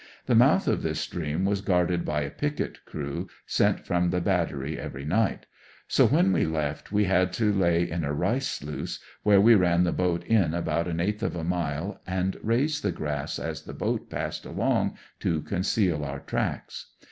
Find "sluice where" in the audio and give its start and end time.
8.47-9.39